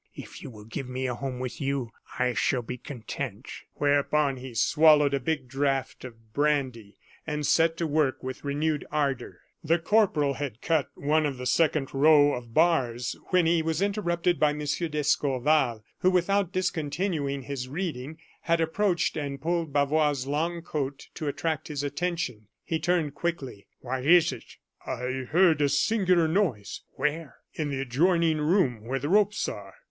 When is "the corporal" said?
9.63-10.33